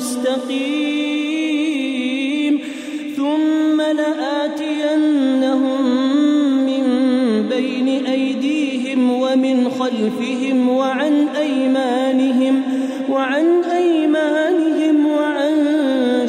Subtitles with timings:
[0.00, 1.60] المستقيم
[3.16, 5.82] ثم لآتينهم
[6.66, 6.84] من
[7.48, 12.62] بين أيديهم ومن خلفهم وعن أيمانهم
[13.10, 15.66] وعن أيمانهم وعن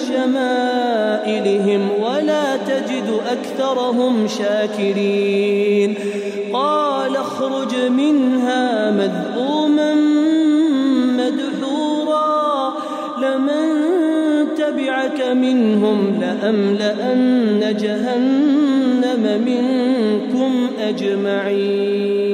[0.08, 5.96] شمائلهم ولا تجد أكثرهم شاكرين
[6.54, 8.41] قال اخرج منها
[15.34, 22.32] منهم لأملأن جهنم منكم أجمعين.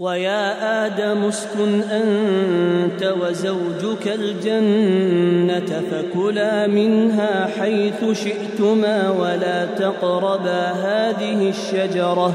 [0.00, 12.34] ويا آدم اسكن أنت وزوجك الجنة فكلا منها حيث شئتما ولا تقربا هذه الشجرة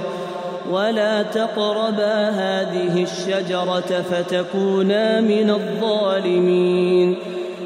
[0.71, 7.17] ولا تقربا هذه الشجرة فتكونا من الظالمين.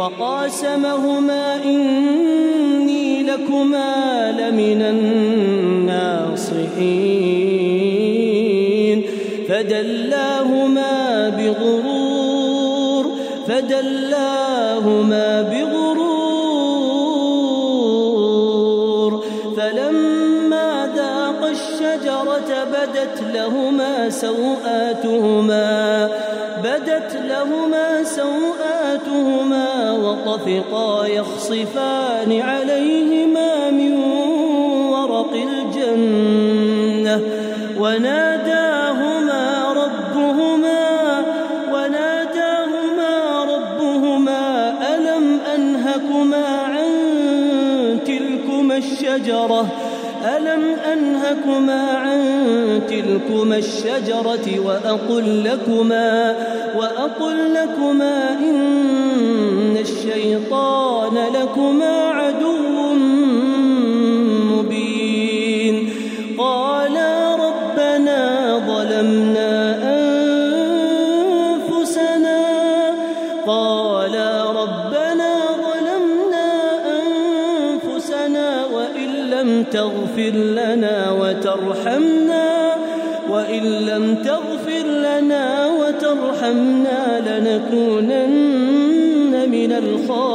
[0.00, 6.20] وقاسمهما إني لكما لمن الناصحين.
[9.48, 13.04] فدلاهما بغرور
[13.48, 15.90] فدلاهما بغرور.
[19.56, 25.70] فلما ذاق الشجرة بدت لهما سوآتهما
[26.64, 29.69] بدت لهما سوآتهما
[30.26, 33.96] وطفقا يخصفان عليهما من
[34.92, 37.20] ورق الجنة
[37.78, 41.22] وناداهما ربهما
[41.72, 46.90] وناداهما ربهما ألم أنهكما عن
[48.06, 49.66] تلكما الشجرة
[50.36, 50.62] ألم
[50.92, 52.20] أنهكما عن
[52.88, 56.36] تلكما الشجرة وأقل لكما
[56.76, 59.49] وأقل لكما إن
[60.00, 62.09] الشيطان لكما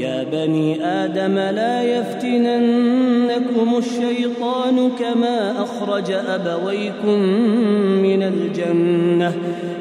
[0.00, 7.18] يا بني آدم لا يفتننكم الشيطان كما أخرج أبويكم
[8.02, 9.32] من الجنة.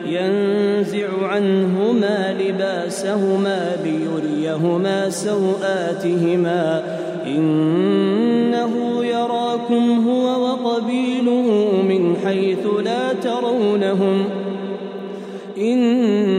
[0.08, 6.84] ينزع عنهما لباسهما ليريهما سوآتهما.
[7.28, 8.72] إنه
[9.06, 14.26] يراكم هو وقبيله من حيث لا ترونهم.
[15.58, 16.39] إنا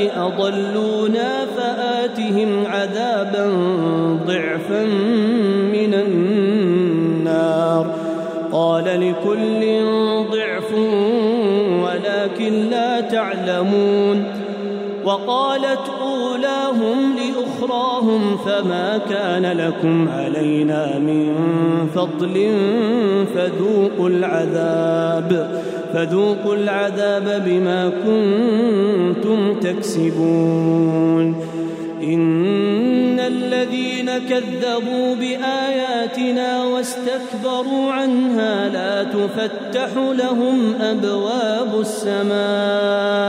[0.00, 3.46] أضلونا فآتهم عذابا
[4.26, 4.84] ضعفا
[5.72, 7.86] من النار.
[8.52, 9.84] قال لكل
[10.30, 10.72] ضعف
[11.84, 14.24] ولكن لا تعلمون.
[15.04, 15.90] وقالت
[17.58, 21.34] لاخراهم فما كان لكم علينا من
[21.94, 22.52] فضل
[23.34, 25.62] فذوقوا العذاب
[25.94, 31.36] فذوقوا العذاب بما كنتم تكسبون.
[32.02, 43.28] إن الذين كذبوا بآياتنا واستكبروا عنها لا تفتح لهم أبواب السماء.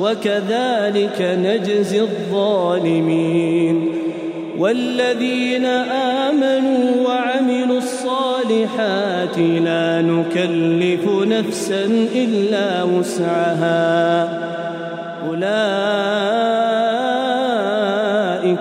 [0.00, 3.90] وكذلك نجزي الظالمين
[4.58, 5.64] والذين
[6.24, 11.84] آمنوا وعملوا الصالحات لا نكلف نفسا
[12.14, 14.28] إلا وسعها.
[15.28, 15.44] أولئك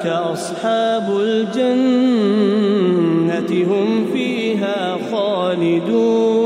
[0.05, 2.13] أصحاب الجنة
[3.51, 6.43] هم فيها خالدون.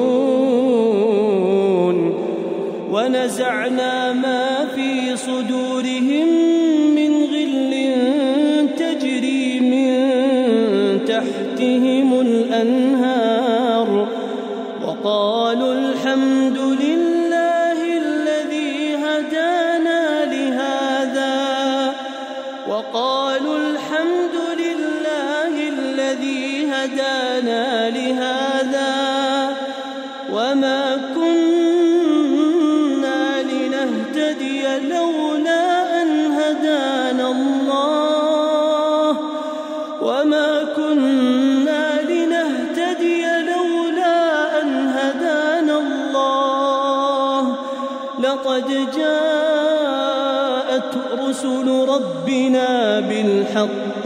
[2.91, 4.06] ونزعنا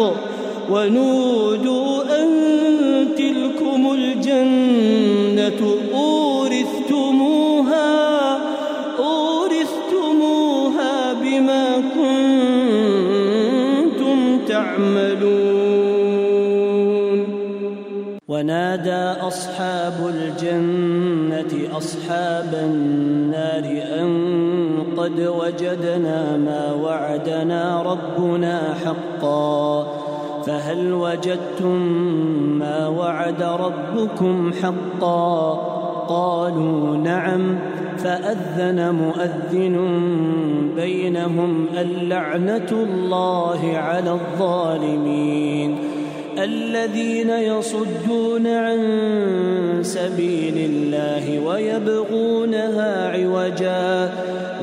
[0.02, 0.32] بالحق
[0.72, 2.28] ونودوا أن
[3.18, 5.62] تلكم الجنة
[18.32, 23.64] ونادى أصحاب الجنة أصحاب النار
[24.00, 24.10] أن
[24.98, 29.88] قد وجدنا ما وعدنا ربنا حقا
[30.46, 31.82] فهل وجدتم
[32.60, 35.54] ما وعد ربكم حقا
[36.08, 37.60] قالوا نعم
[37.98, 39.78] فأذن مؤذن
[40.76, 45.91] بينهم اللعنة الله على الظالمين
[46.38, 48.80] الذين يصدون عن
[49.82, 54.14] سبيل الله ويبغونها عوجا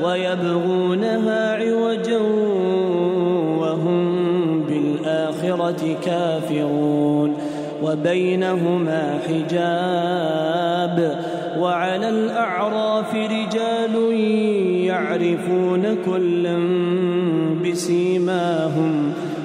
[0.03, 2.17] ويبغونها عوجا
[3.59, 4.19] وهم
[4.63, 7.37] بالآخرة كافرون.
[7.83, 10.97] وبينهما حجاب
[11.59, 14.13] وعلى الأعراف رجال
[14.85, 16.57] يعرفون كلا
[17.65, 18.98] بسيماهم.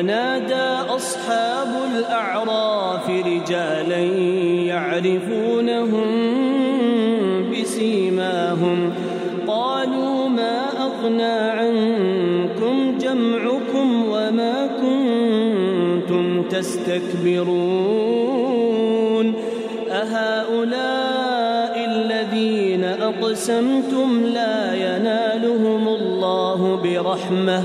[0.00, 3.98] ونادى أصحاب الأعراف رجالا
[4.72, 6.08] يعرفونهم
[7.52, 8.92] بسيماهم.
[9.46, 17.50] قالوا ما أغنى عنكم جمعكم وما كنتم تستكبرون.
[19.90, 27.62] أهؤلاء الذين أقسمتم لا ينالهم الله برحمة.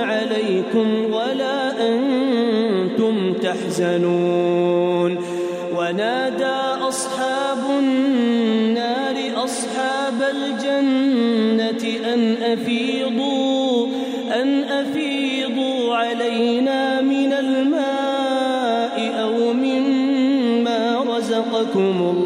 [0.00, 5.18] عليكم ولا أنتم تحزنون.
[5.76, 13.86] ونادى أصحاب النار أصحاب الجنة أن أفيضوا
[14.42, 22.25] أن أفيضوا علينا من الماء أو مما رزقكم الله.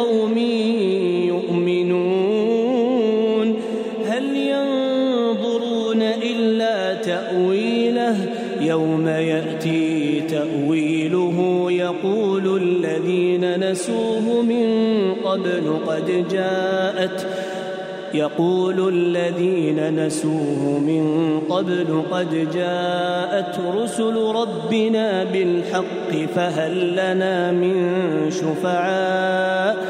[0.00, 0.38] لقوم
[1.28, 2.80] يؤمنون
[4.06, 8.16] هل ينظرون إلا تأويله
[8.60, 17.26] يوم يأتي تأويله يقول الذين نسوه من قبل قد جاءت
[18.14, 27.90] يقول الذين نسوه من قبل قد جاءت رسل ربنا بالحق فهل لنا من
[28.30, 29.89] شفعاء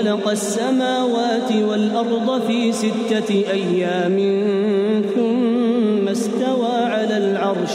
[0.00, 4.16] خلق السماوات والأرض في ستة أيام
[5.14, 7.74] ثم استوى على العرش.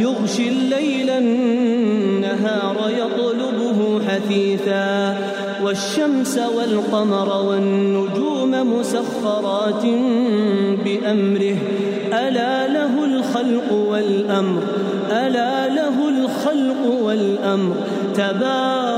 [0.00, 5.16] يغشي الليل النهار يطلبه حثيثا.
[5.64, 9.82] والشمس والقمر والنجوم مسخرات
[10.84, 11.56] بأمره.
[12.12, 14.62] ألا له الخلق والأمر.
[15.10, 17.74] ألا له الخلق والأمر.
[18.14, 18.97] تبارك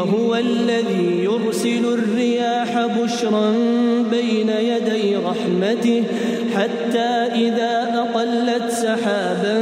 [0.00, 3.50] وهو الذي يرسل الرياح بشرا
[4.10, 6.02] بين يدي رحمته
[6.56, 9.56] حتى إذا أقلت سحابا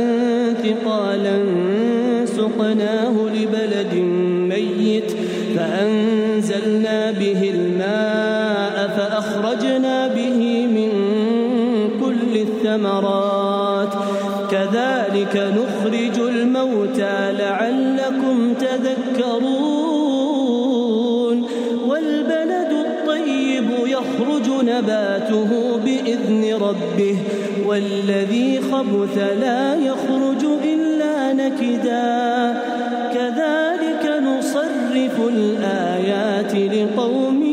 [0.62, 1.38] ثقالا
[2.24, 3.94] سقناه لبلد
[4.48, 5.12] ميت
[5.56, 10.90] فأنزلنا به الماء فأخرجنا به من
[12.00, 13.94] كل الثمرات.
[14.50, 19.37] كذلك نخرج الموتى لعلكم تذكرون.
[24.78, 27.16] نباته بإذن ربه
[27.66, 32.62] والذي خبث لا يخرج إلا نكدا.
[33.14, 37.48] كذلك نصرف الآيات لقوم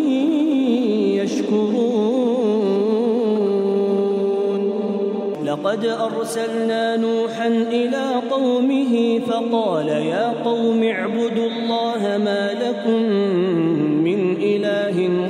[5.66, 13.15] لقد أرسلنا نوحا إلى قومه فقال يا قوم اعبدوا الله ما لكم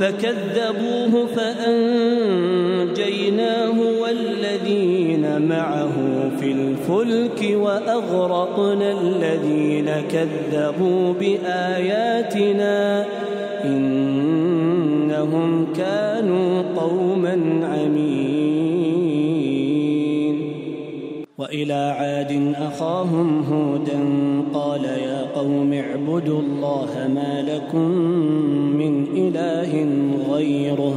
[0.00, 2.80] فكذبوه فأنجيناه
[4.00, 5.92] والذين معه
[6.40, 13.06] في الفلك وأغرقنا الذين كذبوا بآياتنا
[13.64, 17.40] إنهم كانوا قوما
[17.72, 18.09] عمين
[21.40, 24.00] وإلى عاد أخاهم هودا
[24.54, 27.88] قال يا قوم اعبدوا الله ما لكم
[28.76, 29.86] من إله
[30.32, 30.94] غيره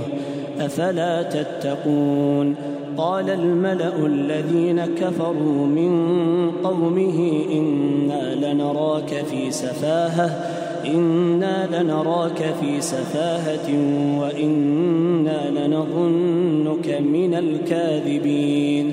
[0.60, 2.56] أفلا تتقون
[2.98, 5.92] قال الملأ الذين كفروا من
[6.64, 10.54] قومه إنا لنراك في سفاهة
[10.86, 13.70] إنا لنراك في سفاهة
[14.20, 18.93] وإنا لنظنك من الكاذبين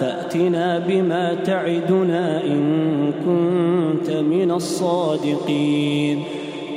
[0.00, 6.22] فأتنا بما تعدنا إن كنت من الصادقين.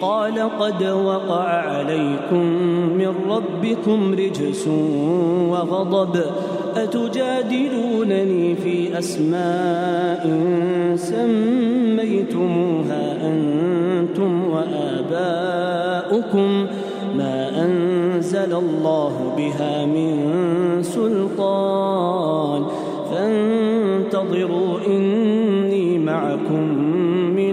[0.01, 2.45] قال قد وقع عليكم
[2.97, 4.67] من ربكم رجس
[5.49, 6.21] وغضب.
[6.75, 10.39] أتجادلونني في أسماء
[10.95, 16.67] سميتموها أنتم وآباؤكم.
[17.17, 20.29] ما أنزل الله بها من
[20.83, 22.65] سلطان.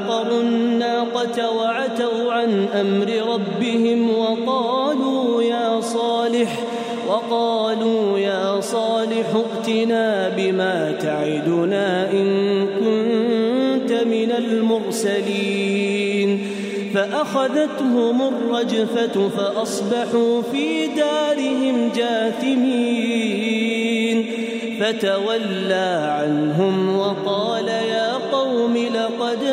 [0.00, 6.58] فعقروا الناقة وعتوا عن أمر ربهم وقالوا يا صالح
[7.08, 15.70] وقالوا يا صالح ائتنا بما تعدنا إن كنت من المرسلين
[16.94, 23.40] فأخذتهم الرجفة فأصبحوا في دارهم جاثمين
[24.80, 29.44] فتولى عنهم وقال يا قوم لقد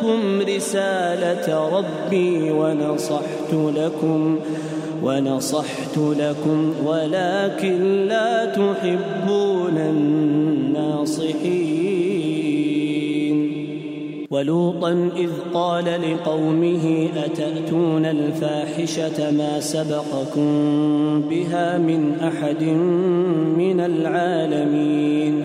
[0.00, 4.38] أبلغتكم رسالة ربي ونصحت لكم
[5.02, 11.40] ونصحت لكم ولكن لا تحبون الناصحين.
[14.30, 20.50] ولوطا إذ قال لقومه أتأتون الفاحشة ما سبقكم
[21.30, 22.62] بها من أحد
[23.58, 25.44] من العالمين؟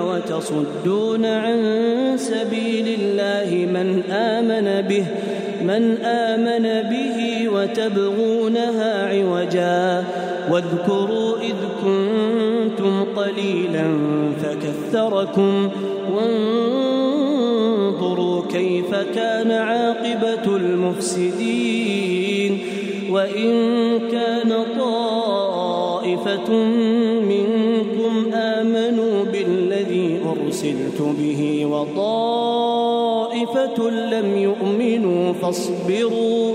[0.00, 1.60] وتصدون عن
[2.16, 5.04] سبيل الله من آمن به
[5.62, 10.04] من آمن به وتبغونها عوجا.
[10.50, 13.98] واذكروا إذ كنتم قليلا
[14.42, 15.70] فكثركم
[17.32, 22.58] وانظروا كيف كان عاقبة المفسدين.
[23.10, 23.50] وإن
[24.10, 26.48] كان طائفة
[30.60, 33.10] أرسلت به وطائفة
[33.90, 36.54] لم يؤمنوا فاصبروا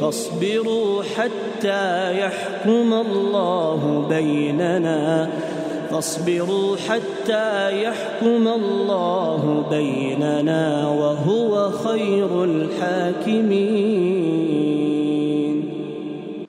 [0.00, 5.30] فاصبروا حتى يحكم الله بيننا
[5.90, 13.70] فاصبروا حتى يحكم الله بيننا وهو خير الحاكمين.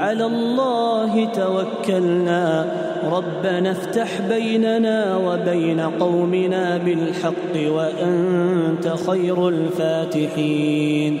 [0.00, 2.66] على الله توكلنا.
[3.12, 11.20] ربنا افتح بيننا وبين قومنا بالحق وأنت خير الفاتحين.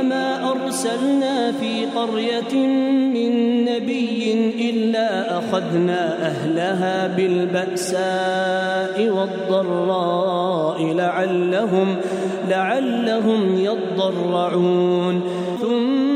[0.00, 2.66] وما ارسلنا في قريه
[3.14, 4.32] من نبي
[4.70, 11.96] الا اخذنا اهلها بالباساء والضراء لعلهم
[12.48, 15.22] لعلهم يضرعون
[15.60, 16.09] ثم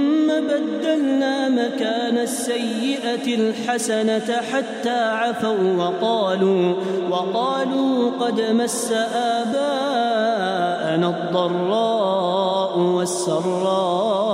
[0.55, 6.75] بدلنا مكان السيئة الحسنة حتى عفوا وقالوا
[7.11, 14.25] وقالوا قد مس آباءنا الضراء والسراء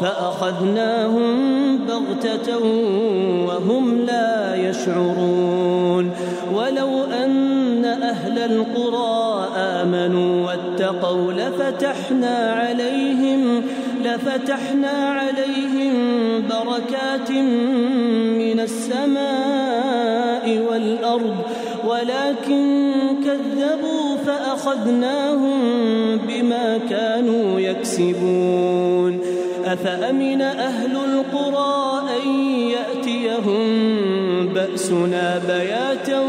[0.00, 2.58] فأخذناهم بغتة
[3.48, 6.10] وهم لا يشعرون.
[6.54, 13.62] ولو أن أهل القرى آمنوا واتقوا لفتحنا عليهم
[14.04, 15.94] لفتحنا عليهم
[16.48, 17.30] بركات
[18.40, 21.36] من السماء والأرض
[21.86, 22.92] ولكن
[23.24, 25.60] كذبوا فأخذناهم
[26.16, 29.20] بما كانوا يكسبون.
[29.64, 32.28] أفأمن أهل القرى أن
[32.70, 33.64] يأتيهم
[34.48, 36.20] بأسنا بياتا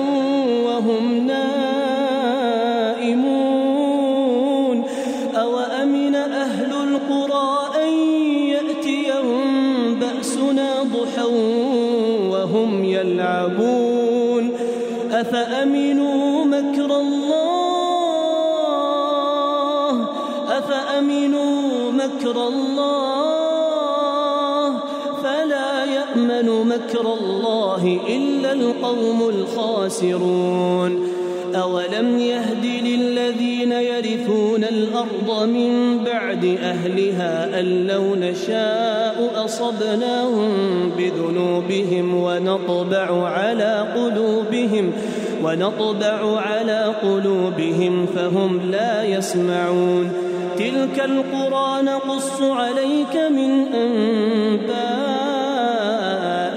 [26.85, 31.07] مكر الله إلا القوم الخاسرون
[31.55, 40.51] أولم يهد للذين يرثون الأرض من بعد أهلها أن لو نشاء أصبناهم
[40.97, 44.91] بذنوبهم ونطبع على قلوبهم
[45.43, 50.11] ونطبع على قلوبهم فهم لا يسمعون
[50.57, 53.65] تلك القرى نقص عليك من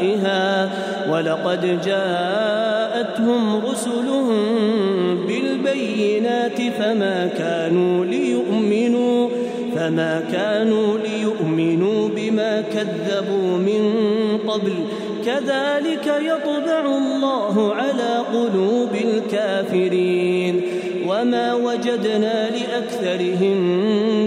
[0.00, 0.70] أنبائها
[1.12, 4.36] ولقد جاءتهم رسلهم
[5.26, 9.28] بالبينات فما كانوا ليؤمنوا
[9.76, 13.94] فما كانوا ليؤمنوا بما كذبوا من
[14.48, 14.72] قبل.
[15.26, 20.62] كذلك يطبع الله على قلوب الكافرين.
[21.08, 23.56] وما وجدنا لأكثرهم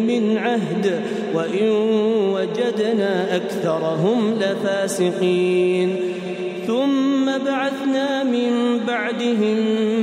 [0.08, 1.02] من عهد.
[1.36, 1.70] وإن
[2.34, 5.96] وجدنا أكثرهم لفاسقين.
[6.68, 9.58] ثم بعثنا من بعدهم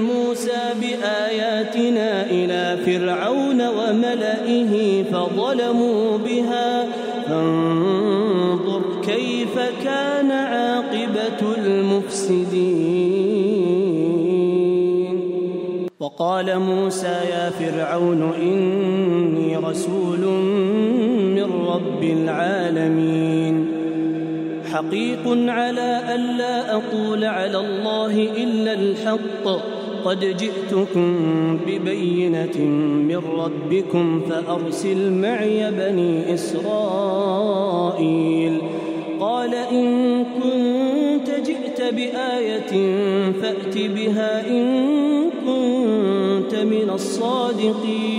[0.05, 6.89] موسى بآياتنا إلى فرعون وملئه فظلموا بها.
[7.29, 13.09] فانظر كيف كان عاقبة المفسدين.
[16.01, 20.25] وقال موسى يا فرعون إني رسول
[21.99, 23.67] رب العالمين.
[24.73, 29.49] حقيق على ألا أقول على الله إلا الحق.
[30.05, 31.17] قد جئتكم
[31.67, 32.59] ببينة
[33.09, 37.39] من ربكم فأرسل معي بني إسرائيل.
[39.21, 42.73] قال إن كنت جئت بآية
[43.33, 44.67] فأت بها إن
[45.47, 48.19] كنت من الصادقين.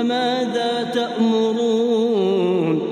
[0.00, 2.82] فماذا تأمرون؟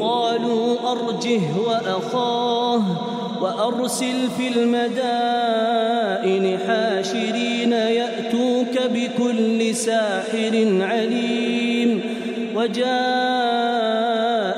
[0.00, 2.82] قالوا أرجه وأخاه
[3.42, 12.00] وأرسل في المدائن حاشرين يأتوك بكل ساحر عليم.
[12.56, 12.90] وجاء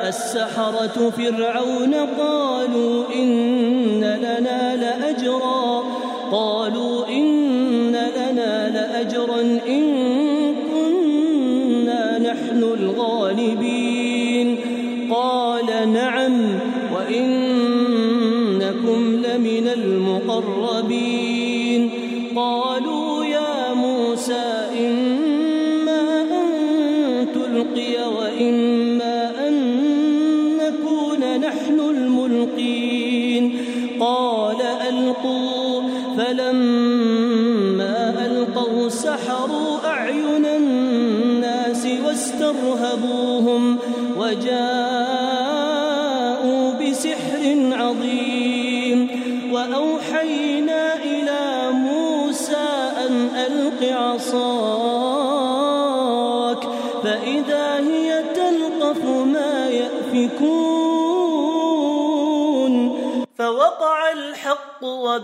[0.08, 3.61] السحرة فرعون قالوا إن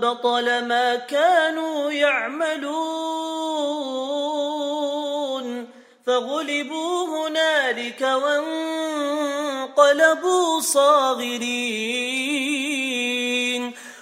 [0.09, 2.69] وبطل ما كانوا يعملون
[6.07, 8.01] فغلبوا هنالك
[9.77, 11.33] وانقلبوا صاغرين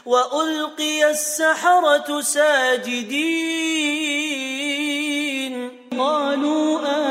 [0.07, 3.57] وألقي السحرة ساجدين.
[5.99, 7.06] قالوا آمنا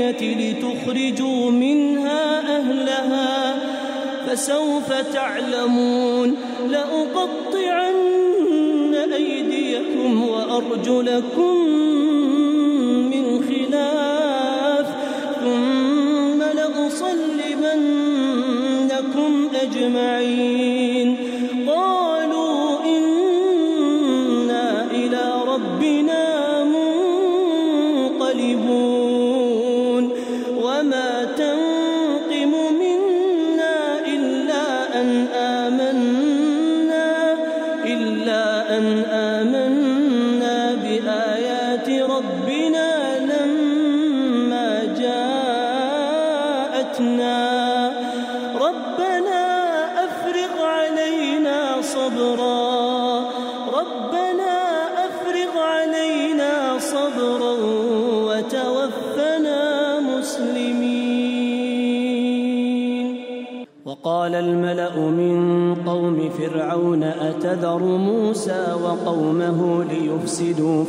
[0.00, 3.58] المدينة لتخرجوا منها أهلها
[4.26, 6.36] فسوف تعلمون.
[6.68, 7.94] لأقطعن
[9.14, 11.68] أيديكم وأرجلكم
[13.10, 14.86] من خلاف
[15.40, 17.70] ثم لأصلبنكم
[19.62, 20.59] أجمعين.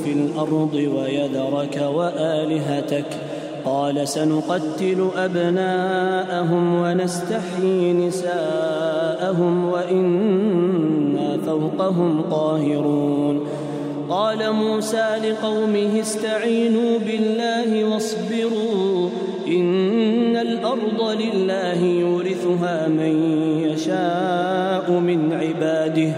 [0.04, 3.06] في الأرض ويذرك وآلهتك.
[3.66, 13.48] قال سنقتل أبناءهم ونستحيي نساءهم وإنا فوقهم قاهرون.
[14.10, 19.10] قال موسى لقومه استعينوا بالله واصبروا
[19.48, 23.14] إن الأرض لله يورثها من
[23.64, 26.12] يشاء من عباده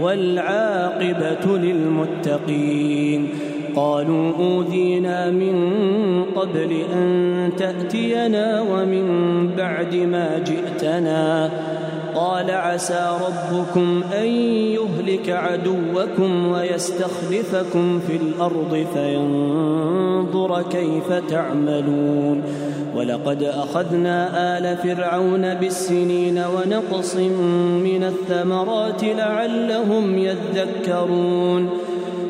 [0.00, 3.11] والعاقبة للمتقين.
[3.76, 5.72] قالوا أوذينا من
[6.36, 9.06] قبل أن تأتينا ومن
[9.56, 11.50] بعد ما جئتنا.
[12.14, 22.42] قال عسى ربكم أن يهلك عدوكم ويستخلفكم في الأرض فينظر كيف تعملون.
[22.96, 27.16] ولقد أخذنا آل فرعون بالسنين ونقص
[27.84, 31.68] من الثمرات لعلهم يذكرون.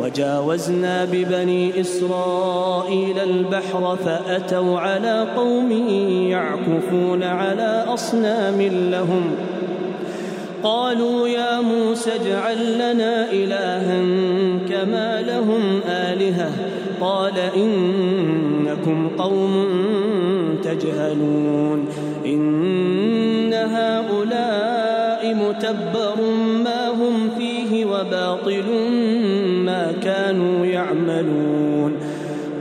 [0.00, 5.72] وجاوزنا ببني إسرائيل البحر فأتوا على قوم
[6.30, 9.22] يعكفون على أصنام لهم.
[10.62, 14.02] قالوا يا موسى اجعل لنا إلها
[14.68, 16.50] كما لهم آلهة.
[17.00, 19.66] قال إنكم قوم
[20.64, 21.88] تجهلون.
[22.26, 26.16] إن هؤلاء متبر
[26.64, 28.64] ما هم فيه وباطل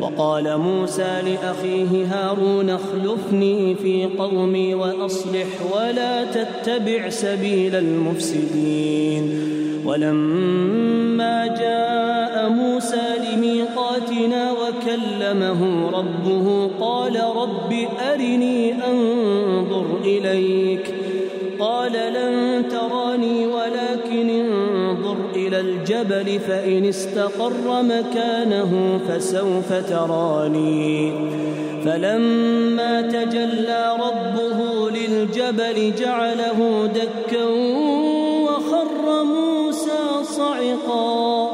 [0.00, 5.46] وقال موسى لأخيه هارون اخلفني في قومي وأصلح
[5.76, 9.50] ولا تتبع سبيل المفسدين.
[9.84, 17.74] ولما جاء موسى لميقاتنا وكلمه ربه قال رب
[18.12, 20.94] أرني أنظر إليك.
[21.58, 23.46] قال لن تراني
[25.50, 31.12] إلى الجبل فإن استقر مكانه فسوف تراني.
[31.84, 37.44] فلما تجلى ربه للجبل جعله دكا
[38.44, 41.50] وخر موسى صعقا.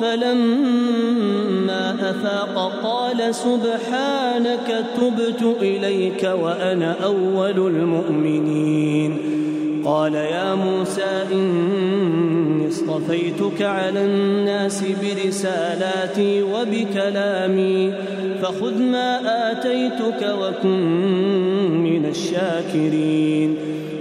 [0.00, 9.37] فلما أفاق قال سبحانك تبت إليك وأنا أول المؤمنين.
[9.88, 17.92] قال يا موسى إني اصطفيتك على الناس برسالاتي وبكلامي
[18.42, 19.20] فخذ ما
[19.52, 20.80] آتيتك وكن
[21.82, 23.56] من الشاكرين.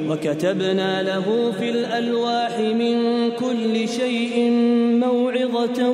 [0.09, 4.51] وكتبنا له في الألواح من كل شيء
[4.99, 5.89] موعظة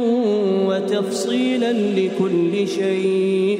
[0.68, 3.60] وتفصيلا لكل شيء.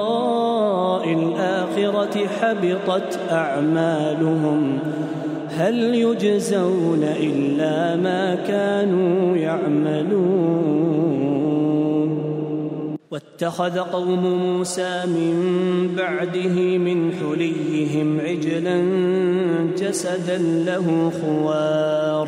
[1.03, 4.79] الآخرة حبطت أعمالهم.
[5.49, 11.01] هل يجزون إلا ما كانوا يعملون؟
[13.11, 15.35] واتخذ قوم موسى من
[15.97, 18.77] بعده من حليهم عجلا
[19.77, 22.27] جسدا له خوار.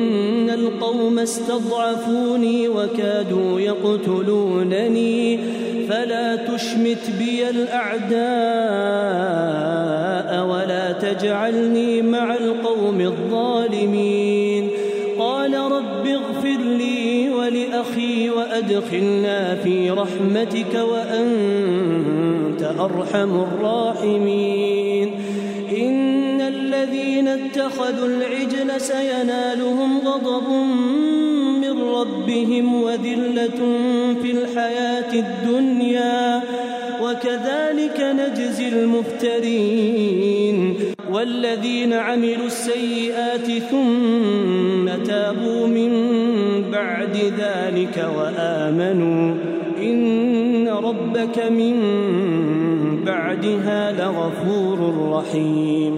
[0.91, 5.39] القوم استضعفوني وكادوا يقتلونني
[5.89, 8.21] فلا تشمت بي الأعداء
[10.47, 14.69] ولا تجعلني مع القوم الظالمين.
[15.19, 25.11] قال رب اغفر لي ولأخي وأدخلنا في رحمتك وأنت أرحم الراحمين.
[27.21, 30.49] الذين اتخذوا العجل سينالهم غضب
[31.61, 33.59] من ربهم وذلة
[34.21, 36.41] في الحياة الدنيا.
[37.03, 40.75] وكذلك نجزي المفترين.
[41.11, 45.91] والذين عملوا السيئات ثم تابوا من
[46.71, 49.35] بعد ذلك وآمنوا.
[49.81, 51.75] إن ربك من
[53.05, 55.97] بعدها لغفور رحيم.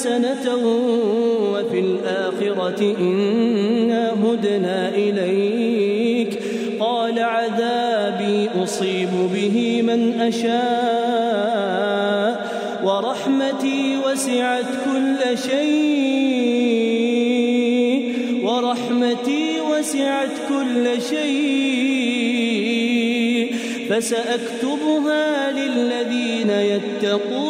[0.00, 0.46] حسنة
[1.52, 6.42] وفي الآخرة إنا هدنا إليك.
[6.80, 10.50] قال عذابي أصيب به من أشاء
[12.84, 16.40] ورحمتي وسعت كل شيء
[18.42, 22.40] ورحمتي وسعت كل شيء.
[23.90, 27.49] فسأكتبها للذين يتقون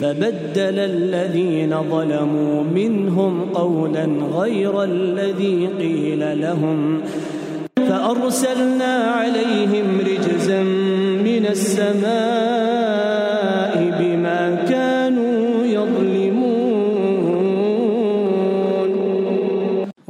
[0.00, 4.04] فبدل الذين ظلموا منهم قولا
[4.38, 7.00] غير الذي قيل لهم.
[7.88, 10.62] فأرسلنا عليهم رجزا
[11.28, 12.49] من السماء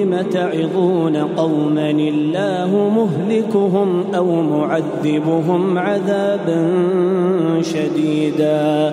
[0.00, 6.70] لم تعظون قوما الله مهلكهم أو معذبهم عذابا
[7.60, 8.92] شديدا.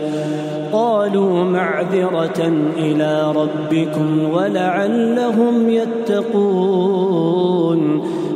[0.74, 7.18] قالوا معذرة إلى ربكم ولعلهم يتقون.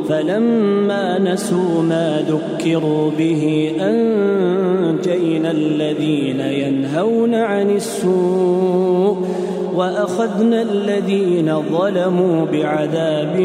[0.08, 9.16] فلما نسوا ما ذكروا به أنجينا الذين ينهون عن السوء
[9.76, 13.36] وأخذنا الذين ظلموا بعذاب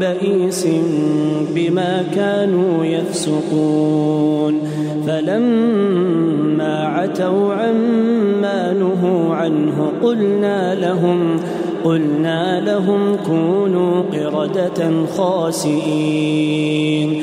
[0.00, 0.66] بئيس
[1.54, 4.54] بما كانوا يفسقون.
[5.06, 11.40] فلما عتوا عما نهوا عنه قلنا لهم
[11.84, 17.22] قلنا لهم كونوا قردة خاسئين.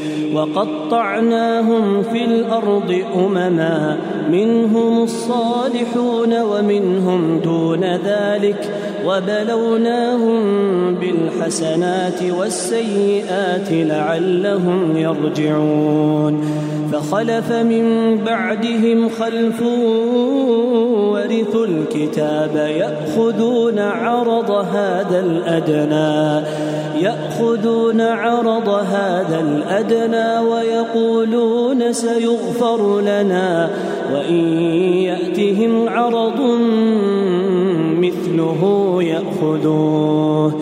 [0.33, 3.97] وقطعناهم في الأرض أمما
[4.31, 8.69] منهم الصالحون ومنهم دون ذلك
[9.05, 10.41] وبلوناهم
[10.95, 16.41] بالحسنات والسيئات لعلهم يرجعون.
[16.91, 19.61] فخلف من بعدهم خلف
[21.31, 26.47] ورثوا الكتاب يأخذون عرض هذا الأدنى
[27.03, 33.69] يأخذون عرض هذا الأدنى ويقولون سيغفر لنا
[34.13, 34.63] وإن
[34.93, 36.41] يأتهم عرض
[37.99, 40.61] مثله يأخذوه.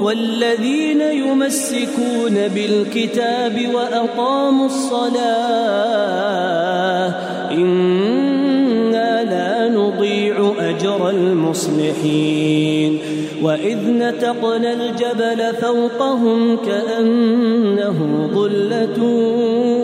[0.00, 5.10] والذين يمسكون بالكتاب وأقاموا الصلاة
[7.50, 12.98] إنا لا نضيع أجر المصلحين
[13.42, 19.02] وإذ نتقنا الجبل فوقهم كأنه ظلة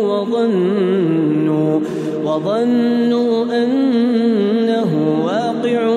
[0.03, 1.81] وظنوا
[2.25, 5.97] وظنوا أنه واقع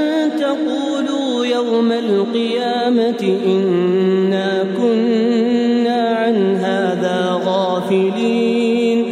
[0.51, 9.05] تقولوا يوم القيامة إنا كنا عن هذا غافلين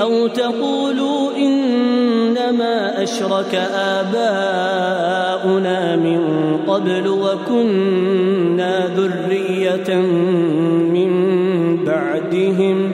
[0.00, 4.76] أو تقولوا إنما أشرك آباؤنا
[5.96, 6.20] من
[6.66, 9.94] قبل وكنا ذرية
[10.94, 11.10] من
[11.84, 12.92] بعدهم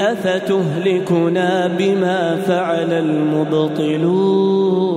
[0.00, 4.91] أفتهلكنا بما فعل المبطلون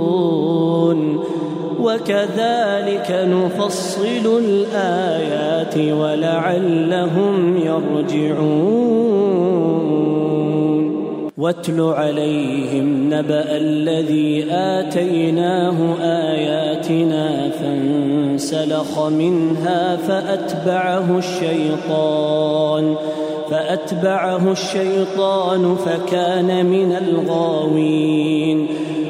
[1.85, 9.25] وكذلك نفصل الآيات ولعلهم يرجعون.
[11.37, 22.95] واتل عليهم نبأ الذي آتيناه آياتنا فانسلخ منها فأتبعه الشيطان
[23.49, 28.67] فأتبعه الشيطان فكان من الغاوين.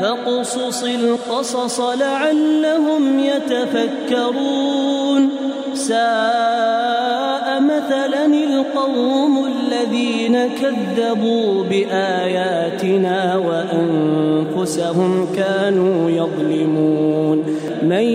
[0.00, 5.28] فاقصص القصص لعلهم يتفكرون.
[5.74, 17.44] ساء مثلا القوم الذين كذبوا بآياتنا وأنفسهم كانوا يظلمون.
[17.82, 18.06] من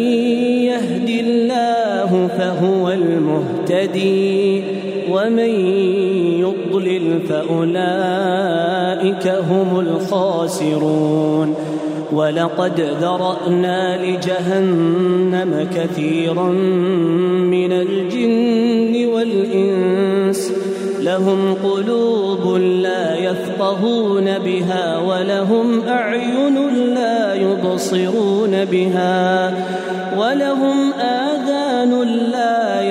[2.12, 4.64] الله فهو المهتدي
[5.12, 5.50] ومن
[6.40, 11.56] يضلل فأولئك هم الخاسرون.
[12.14, 16.50] ولقد ذرأنا لجهنم كثيرا
[17.52, 20.52] من الجن والإنس
[21.02, 29.54] لهم قلوب لا يفقهون بها ولهم أعين لا يبصرون بها
[30.18, 31.51] ولهم آذان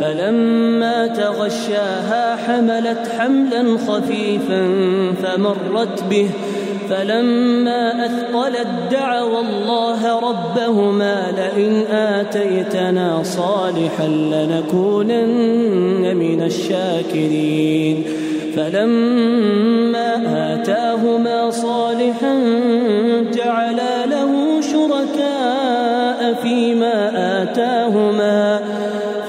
[0.00, 4.62] فلما تغشاها حملت حملا خفيفا
[5.22, 6.28] فمرت به.
[6.90, 18.04] فلما أثقلت دعوا الله ربهما لئن آتيتنا صالحا لنكونن من الشاكرين.
[18.56, 20.10] فلما
[20.54, 22.34] آتاهما صالحا
[23.34, 27.03] جعلا له شركاء فيما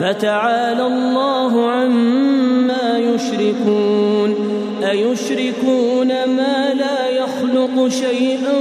[0.05, 4.35] فتعالى الله عما يشركون
[4.89, 8.57] أيشركون ما لا يخلق شيئا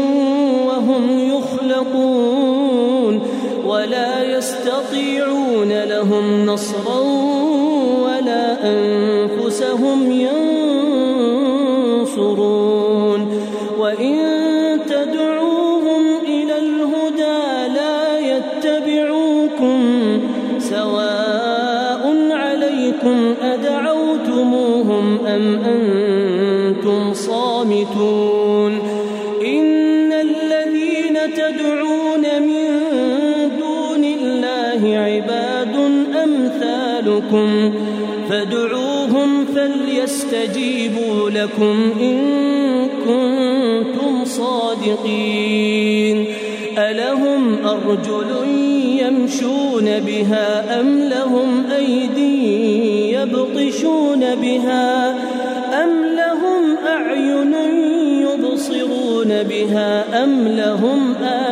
[0.67, 3.23] وهم يخلقون
[3.65, 7.34] ولا يستطيعون لهم نصرا
[40.45, 42.19] فليستجيبوا لكم إن
[42.89, 46.27] كنتم صادقين.
[46.79, 48.49] ألهم أرجل
[49.01, 55.11] يمشون بها أم لهم أيدي يبطشون بها
[55.85, 57.55] أم لهم أعين
[58.23, 61.44] يبصرون بها أم لهم آذان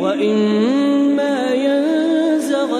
[0.00, 2.72] وإما ينزغنك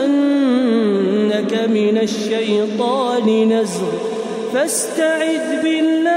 [1.68, 3.92] من الشيطان نزغ.
[4.52, 6.10] فاستعذ بالله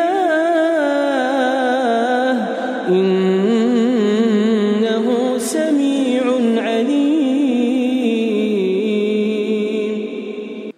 [2.89, 4.17] إنه
[5.37, 6.23] سميع
[6.57, 7.13] عليم.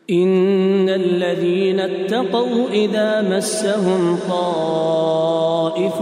[0.09, 6.01] إن الذين اتقوا إذا مسهم طائف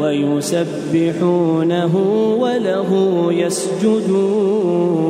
[0.00, 1.94] ويسبحونه
[2.40, 2.90] وله
[3.32, 5.00] يسجدون.